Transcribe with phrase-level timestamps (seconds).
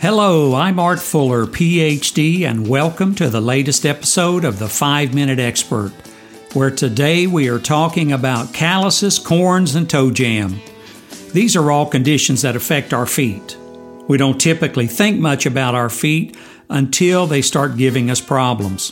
[0.00, 5.40] Hello, I'm Art Fuller, PhD, and welcome to the latest episode of the 5 Minute
[5.40, 5.90] Expert,
[6.52, 10.60] where today we are talking about calluses, corns, and toe jam.
[11.32, 13.56] These are all conditions that affect our feet.
[14.06, 16.36] We don't typically think much about our feet
[16.70, 18.90] until they start giving us problems.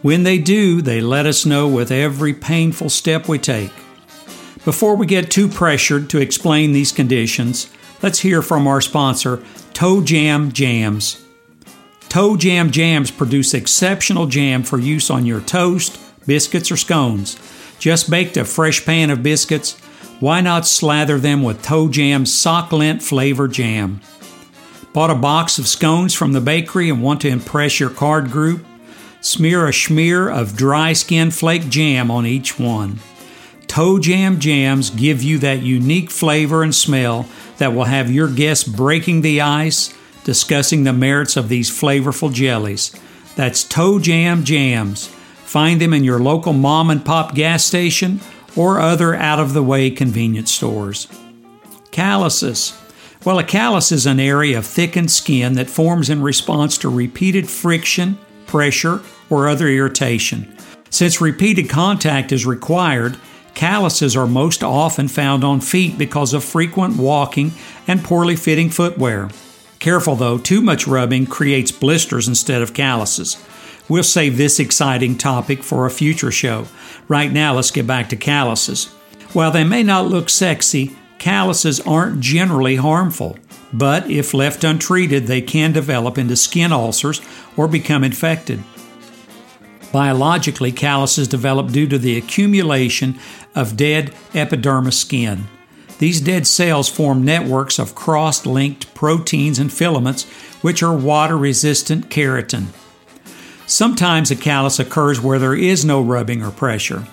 [0.00, 3.72] When they do, they let us know with every painful step we take.
[4.64, 7.70] Before we get too pressured to explain these conditions,
[8.02, 9.44] let's hear from our sponsor,
[9.80, 11.24] Toe Jam Jams.
[12.10, 17.38] Toe Jam Jams produce exceptional jam for use on your toast, biscuits, or scones.
[17.78, 19.80] Just baked a fresh pan of biscuits,
[20.20, 24.02] why not slather them with Toe Jam sock lint flavor jam?
[24.92, 28.62] Bought a box of scones from the bakery and want to impress your card group?
[29.22, 32.98] Smear a smear of dry skin flake jam on each one.
[33.70, 37.26] Toe Jam jams give you that unique flavor and smell
[37.58, 42.92] that will have your guests breaking the ice, discussing the merits of these flavorful jellies.
[43.36, 45.06] That's Toe Jam jams.
[45.06, 48.20] Find them in your local mom and pop gas station
[48.56, 51.06] or other out of the way convenience stores.
[51.92, 52.76] Calluses.
[53.24, 57.48] Well, a callus is an area of thickened skin that forms in response to repeated
[57.48, 59.00] friction, pressure,
[59.30, 60.56] or other irritation.
[60.90, 63.16] Since repeated contact is required,
[63.54, 67.52] Calluses are most often found on feet because of frequent walking
[67.86, 69.28] and poorly fitting footwear.
[69.78, 73.42] Careful though, too much rubbing creates blisters instead of calluses.
[73.88, 76.66] We'll save this exciting topic for a future show.
[77.08, 78.86] Right now, let's get back to calluses.
[79.32, 83.36] While they may not look sexy, calluses aren't generally harmful,
[83.72, 87.20] but if left untreated, they can develop into skin ulcers
[87.56, 88.62] or become infected.
[89.92, 93.18] Biologically, calluses develop due to the accumulation
[93.54, 95.48] of dead epidermis skin.
[95.98, 100.24] These dead cells form networks of cross linked proteins and filaments,
[100.62, 102.66] which are water resistant keratin.
[103.66, 107.06] Sometimes a callus occurs where there is no rubbing or pressure.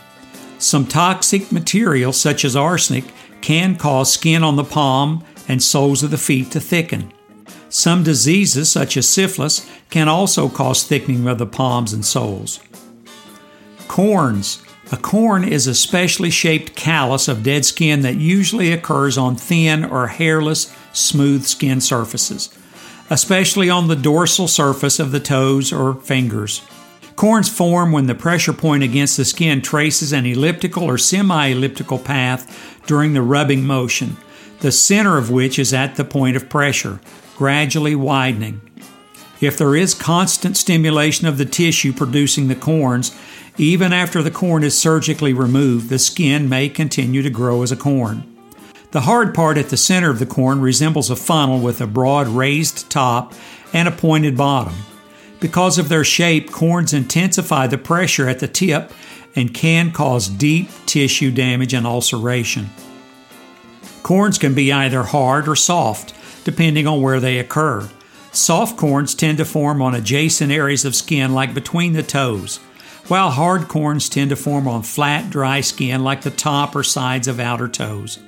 [0.58, 3.06] Some toxic materials, such as arsenic,
[3.42, 7.12] can cause skin on the palm and soles of the feet to thicken.
[7.70, 12.60] Some diseases, such as syphilis, can also cause thickening of the palms and soles.
[13.88, 14.64] Corns.
[14.90, 19.84] A corn is a specially shaped callus of dead skin that usually occurs on thin
[19.84, 22.50] or hairless, smooth skin surfaces,
[23.10, 26.62] especially on the dorsal surface of the toes or fingers.
[27.18, 32.00] Corns form when the pressure point against the skin traces an elliptical or semi elliptical
[32.00, 34.16] path during the rubbing motion,
[34.60, 37.02] the center of which is at the point of pressure,
[37.38, 38.60] gradually widening.
[39.40, 43.16] If there is constant stimulation of the tissue producing the corns,
[43.60, 47.76] even after the corn is surgically removed, the skin may continue to grow as a
[47.76, 48.24] corn.
[48.90, 52.28] The hard part at the center of the corn resembles a funnel with a broad
[52.28, 53.34] raised top
[53.72, 54.74] and a pointed bottom.
[55.40, 58.92] Because of their shape, corns intensify the pressure at the tip
[59.36, 62.72] and can cause deep tissue damage and ulceration.
[64.02, 66.16] Corns can be either hard or soft,
[66.48, 67.90] depending on where they occur.
[68.32, 72.62] Soft corns tend to form on adjacent areas of skin, like between the toes
[73.08, 77.28] while hard corns tend to form on flat, dry skin like the top or sides
[77.28, 78.20] of outer toes.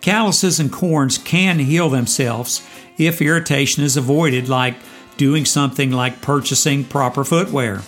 [0.00, 4.74] Calluses and corns can heal themselves if irritation is avoided, like
[5.16, 7.82] doing something like purchasing proper footwear.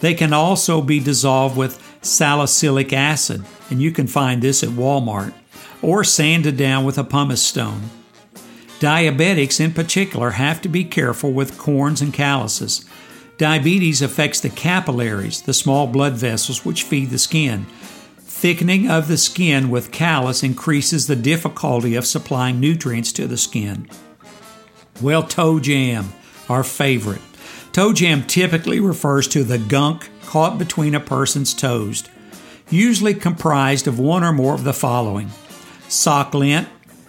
[0.00, 5.34] They can also be dissolved with salicylic acid, and you can find this at Walmart,
[5.82, 7.90] or sanded down with a pumice stone.
[8.84, 12.84] Diabetics, in particular, have to be careful with corns and calluses.
[13.38, 17.64] Diabetes affects the capillaries, the small blood vessels which feed the skin.
[18.18, 23.88] Thickening of the skin with callus increases the difficulty of supplying nutrients to the skin.
[25.00, 26.12] Well, toe jam,
[26.50, 27.22] our favorite.
[27.72, 32.04] Toe jam typically refers to the gunk caught between a person's toes,
[32.68, 35.30] usually comprised of one or more of the following
[35.88, 36.68] sock lint,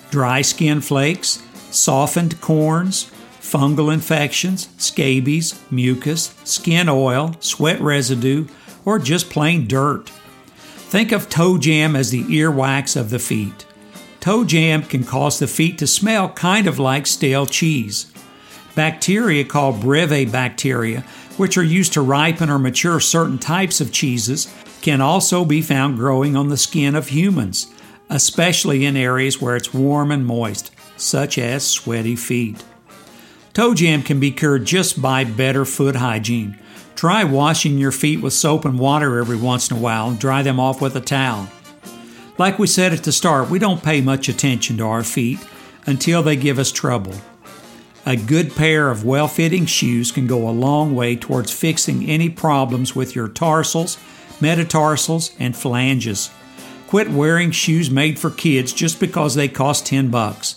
[0.10, 1.42] dry skin flakes,
[1.76, 8.48] softened corns, fungal infections, scabies, mucus, skin oil, sweat residue,
[8.86, 10.10] or just plain dirt.
[10.10, 13.66] Think of toe jam as the earwax of the feet.
[14.20, 18.12] Toe jam can cause the feet to smell kind of like stale cheese.
[18.74, 21.04] Bacteria called brevibacteria,
[21.38, 24.52] which are used to ripen or mature certain types of cheeses,
[24.82, 27.68] can also be found growing on the skin of humans,
[28.10, 32.64] especially in areas where it's warm and moist, such as sweaty feet.
[33.54, 36.60] Toe jam can be cured just by better foot hygiene.
[36.96, 40.42] Try washing your feet with soap and water every once in a while and dry
[40.42, 41.50] them off with a towel.
[42.38, 45.40] Like we said at the start, we don't pay much attention to our feet
[45.86, 47.14] until they give us trouble.
[48.06, 52.30] A good pair of well fitting shoes can go a long way towards fixing any
[52.30, 53.98] problems with your tarsals,
[54.40, 56.30] metatarsals, and phalanges.
[56.88, 60.56] Quit wearing shoes made for kids just because they cost 10 bucks.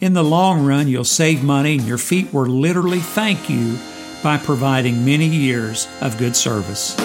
[0.00, 3.76] In the long run, you'll save money and your feet will literally thank you
[4.22, 6.96] by providing many years of good service.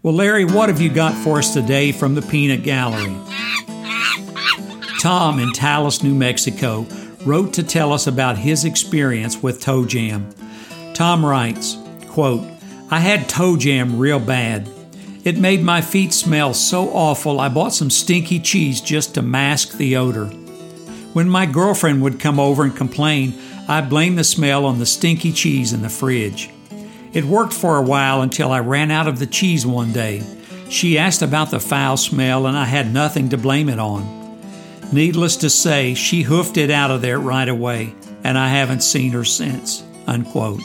[0.00, 3.16] Well, Larry, what have you got for us today from the Peanut Gallery?
[5.00, 6.86] Tom in Taos, New Mexico
[7.24, 10.32] wrote to tell us about his experience with toe jam.
[10.94, 11.76] Tom writes,
[12.06, 12.46] quote,
[12.90, 14.68] I had toe jam real bad.
[15.24, 19.72] It made my feet smell so awful I bought some stinky cheese just to mask
[19.78, 20.30] the odor.
[21.12, 23.34] When my girlfriend would come over and complain,
[23.68, 26.50] I blamed the smell on the stinky cheese in the fridge.
[27.12, 30.22] It worked for a while until I ran out of the cheese one day.
[30.70, 34.22] She asked about the foul smell and I had nothing to blame it on.
[34.90, 37.94] Needless to say, she hoofed it out of there right away,
[38.24, 39.82] and I haven't seen her since.
[40.06, 40.62] Unquote.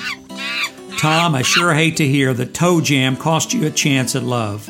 [0.98, 4.70] Tom, I sure hate to hear that toe jam cost you a chance at love,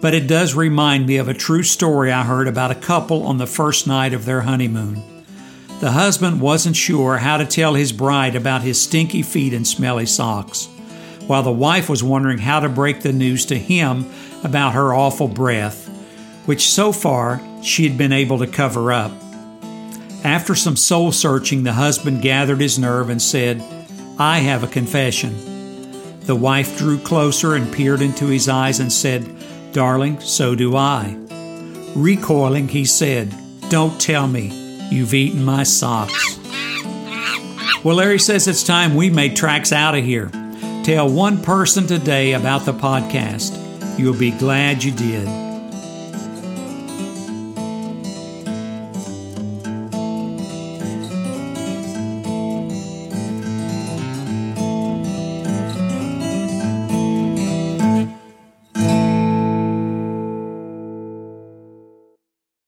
[0.00, 3.38] but it does remind me of a true story I heard about a couple on
[3.38, 5.15] the first night of their honeymoon.
[5.80, 10.06] The husband wasn't sure how to tell his bride about his stinky feet and smelly
[10.06, 10.68] socks,
[11.26, 14.10] while the wife was wondering how to break the news to him
[14.42, 15.86] about her awful breath
[16.46, 19.12] which so far she had been able to cover up.
[20.24, 23.62] After some soul searching, the husband gathered his nerve and said,
[24.18, 26.20] I have a confession.
[26.22, 29.28] The wife drew closer and peered into his eyes and said,
[29.72, 31.16] Darling, so do I.
[31.94, 33.34] Recoiling, he said,
[33.68, 34.65] Don't tell me.
[34.90, 36.38] You've eaten my socks.
[37.84, 40.30] Well, Larry says it's time we made tracks out of here.
[40.84, 43.98] Tell one person today about the podcast.
[43.98, 45.45] You'll be glad you did.